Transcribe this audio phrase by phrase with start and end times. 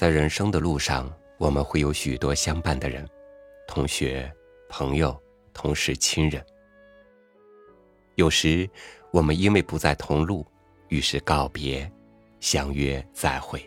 [0.00, 3.06] 在人生的路上，我们会有许多相伴的人，
[3.68, 4.32] 同学、
[4.66, 5.14] 朋友、
[5.52, 6.42] 同事、亲人。
[8.14, 8.66] 有时，
[9.10, 10.46] 我们因为不在同路，
[10.88, 11.92] 于是告别，
[12.40, 13.60] 相约再会。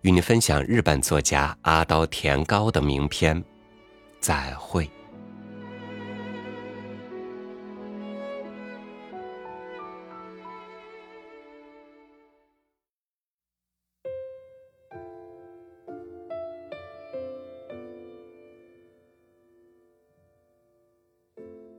[0.00, 3.38] 与你分享日本作家阿刀田高的名篇
[4.20, 4.86] 《再会》。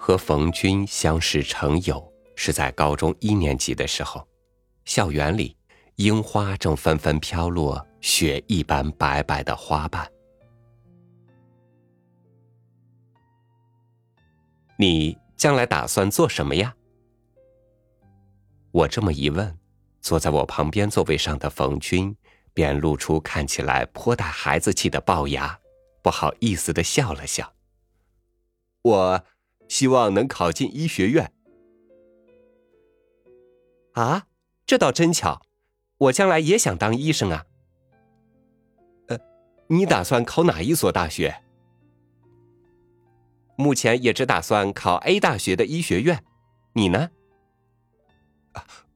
[0.06, 4.24] 和冯军相识成友是在高中一年级的时候，
[4.84, 5.58] 校园里
[5.96, 10.08] 樱花正纷纷飘落，雪一般白白的花瓣。
[14.78, 16.76] 你将来打算做什么呀？
[18.70, 19.58] 我这么一问，
[20.02, 22.16] 坐在我旁边座位上的冯军
[22.54, 25.60] 便露出看起来颇带孩子气的龅牙，
[26.04, 27.52] 不好意思的笑了笑。
[28.84, 29.26] 我。
[29.68, 31.32] 希望能考进医学院。
[33.94, 34.28] 啊，
[34.66, 35.42] 这倒真巧，
[35.98, 37.46] 我将来也想当医生啊。
[39.08, 39.18] 呃，
[39.68, 41.42] 你打算考哪一所大学？
[43.58, 46.24] 目前也只打算考 A 大学的医学院。
[46.74, 47.10] 你呢？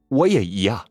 [0.08, 0.86] 我也一样，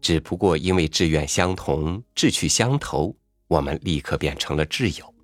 [0.00, 5.14] 只不过因为志愿相同、志趣相投，我们立刻变成了挚友。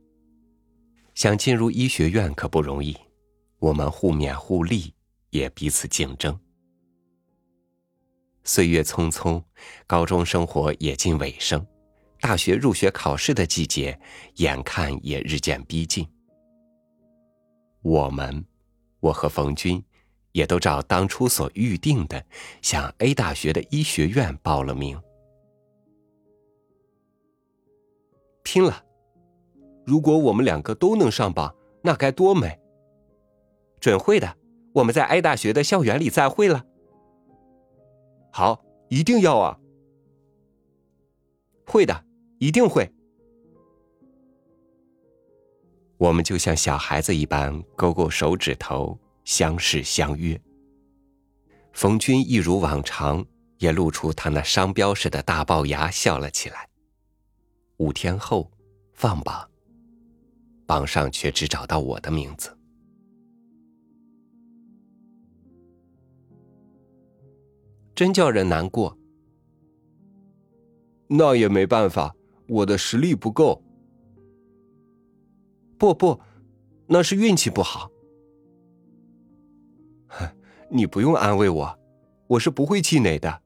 [1.22, 2.96] 想进入医学院可不容易，
[3.60, 4.92] 我们互勉互利，
[5.30, 6.36] 也彼此竞争。
[8.42, 9.40] 岁月匆匆，
[9.86, 11.64] 高中生活也近尾声，
[12.20, 13.96] 大学入学考试的季节
[14.38, 16.04] 眼看也日渐逼近。
[17.82, 18.44] 我们，
[18.98, 19.80] 我和冯军，
[20.32, 22.26] 也都照当初所预定的，
[22.62, 25.00] 向 A 大学的医学院报了名，
[28.42, 28.86] 拼了！
[29.84, 32.58] 如果我们两个都能上榜，那该多美！
[33.80, 34.36] 准会的，
[34.72, 36.64] 我们在 A 大学的校园里再会了。
[38.30, 39.58] 好，一定要啊！
[41.66, 42.04] 会的，
[42.38, 42.90] 一定会。
[45.98, 50.40] 我们就像小孩子一般，勾勾手指头，相视相约。
[51.72, 53.24] 冯军一如往常，
[53.58, 56.68] 也露出他那商标似的大龅牙，笑了起来。
[57.78, 58.50] 五天后，
[58.92, 59.48] 放榜。
[60.72, 62.56] 榜上却只找到我的名字，
[67.94, 68.96] 真叫人难过。
[71.08, 72.16] 那也没办法，
[72.48, 73.62] 我的实力不够。
[75.76, 76.18] 不不，
[76.86, 77.90] 那是运气不好。
[80.70, 81.78] 你不用安慰我，
[82.28, 83.42] 我是不会气馁的，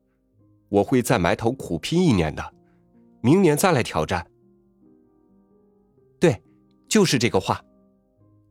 [0.69, 2.55] 我会再埋头苦拼一年的，
[3.21, 4.25] 明年再来挑战。
[6.21, 6.41] 对
[6.97, 7.63] 就是这个话，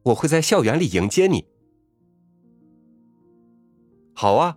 [0.03, 1.44] 我会在校园里迎接你。
[4.13, 4.56] 好啊。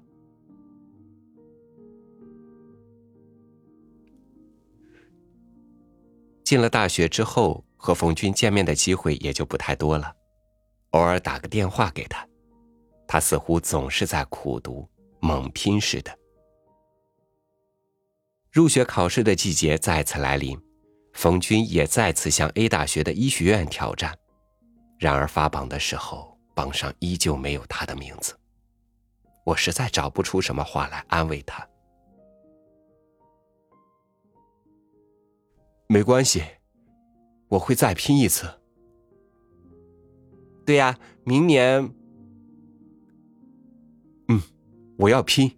[6.44, 10.14] 进了大学之后，和冯军见面的机会也就不太多了，
[10.90, 12.28] 偶尔打个电话给他，
[13.06, 14.86] 他似乎总是在苦读、
[15.18, 16.14] 猛拼似的。
[18.52, 20.67] 入学考试的季节再次来临。
[21.18, 24.16] 冯军也再次向 A 大学的医学院挑战，
[25.00, 28.38] 然而发榜的时候，榜上依旧没有他的名字。
[29.44, 31.68] 我实在找不出什么话来安慰他。
[35.88, 36.44] 没关系，
[37.48, 38.48] 我会再拼一次。
[40.64, 41.92] 对呀，明年，
[44.28, 44.40] 嗯，
[44.96, 45.52] 我要拼。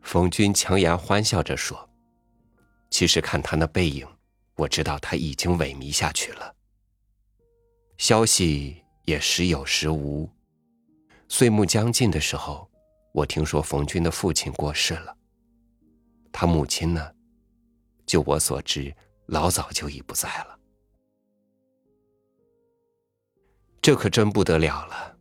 [0.00, 1.88] 冯军强颜欢笑着说。
[2.92, 4.06] 其实看他那背影，
[4.54, 6.54] 我知道他已经萎靡下去了。
[7.96, 10.30] 消息也时有时无。
[11.26, 12.70] 岁暮将近的时候，
[13.12, 15.16] 我听说冯军的父亲过世了。
[16.30, 17.10] 他母亲呢？
[18.04, 18.94] 就我所知，
[19.24, 20.58] 老早就已不在了。
[23.80, 25.16] 这可真不得了了，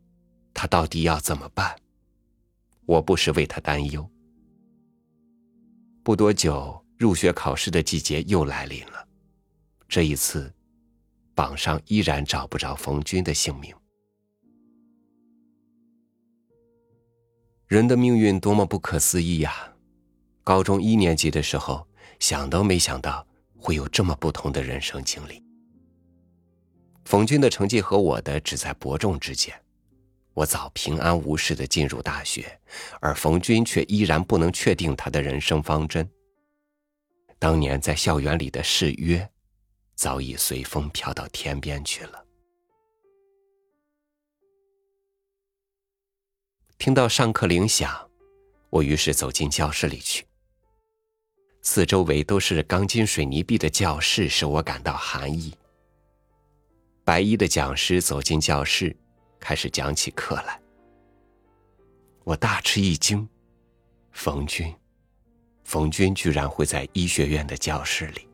[0.54, 1.74] 他到底要怎么办？
[2.86, 4.07] 我不时为他担忧。
[6.04, 6.78] 不多久。
[7.01, 9.07] 入学考试的季节又来临了，
[9.89, 10.53] 这一次，
[11.33, 13.74] 榜上依然找不着冯军的姓名。
[17.65, 19.74] 人的命运多么不可思议呀！
[20.44, 21.88] 高中一年级的时候，
[22.19, 23.25] 想都没想到
[23.57, 25.44] 会有这么不同的人生经历。
[27.06, 29.59] 冯军的成绩和我的只在伯仲之间，
[30.36, 32.59] 我早平安无事的进入大学，
[33.00, 36.07] 而冯军却依然不能确定他的人生方针。
[37.42, 39.28] 当年在校园里的誓约，
[39.96, 42.24] 早已随风飘到天边去了。
[46.78, 48.08] 听到上课铃响，
[48.70, 50.24] 我于是走进教室里去。
[51.64, 55.52] 四周围都是钢筋水泥壁的教室，使我感到寒意。
[57.04, 58.96] 白衣的讲师走进教室。
[59.40, 60.62] 开始讲起课来，
[62.24, 63.28] 我大吃一惊，
[64.12, 64.72] 冯军，
[65.71, 68.27] 冯军居然会在医学院的教室里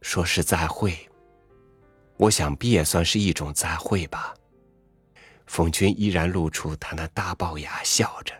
[0.00, 0.92] 说是再会。
[2.16, 4.34] 我想必也算是一种再会吧。
[5.46, 8.34] 冯军依然露出他那大龅牙，笑着，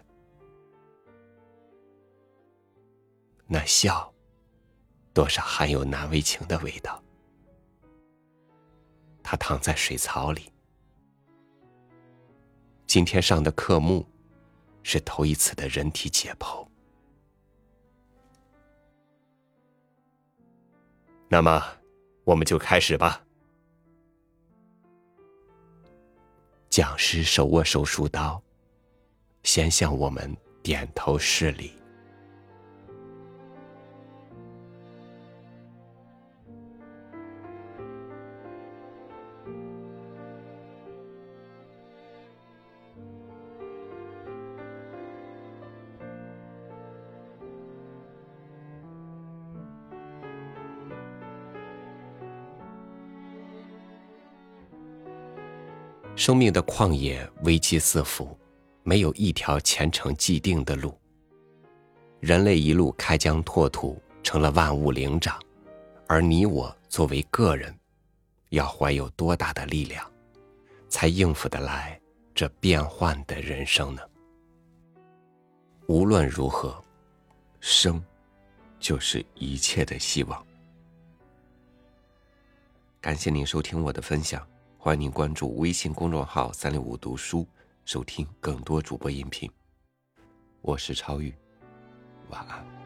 [3.47, 4.13] 那笑，
[5.15, 7.01] 多少含有难为情的味道。
[9.23, 10.53] 他躺在水槽里。
[12.85, 14.05] 今天上的课目
[14.91, 16.67] 是头一次的人体解剖。
[21.29, 21.63] 那么，
[22.25, 23.23] 我们就开始吧。
[26.71, 28.43] 讲师手握手术刀，
[29.43, 31.78] 先向我们点头示礼。
[56.19, 58.37] 生命的旷野危机四伏，
[58.83, 60.93] 没有一条前程既定的路。
[62.19, 65.41] 人类一路开疆拓土，成了万物灵长，
[66.09, 67.73] 而你我作为个人，
[68.49, 70.05] 要怀有多大的力量，
[70.89, 71.99] 才应付得来
[72.35, 74.03] 这变幻的人生呢？
[75.87, 76.83] 无论如何，
[77.61, 78.03] 生，
[78.81, 80.45] 就是一切的希望。
[83.01, 84.45] 感谢您收听我的分享。
[84.81, 87.45] 欢迎您关注微信公众号“三六五读书”，
[87.85, 89.51] 收听更多主播音频。
[90.61, 91.35] 我是超宇，
[92.31, 92.78] 晚安。